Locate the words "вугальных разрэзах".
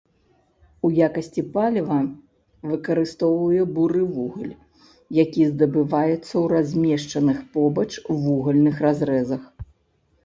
8.23-9.43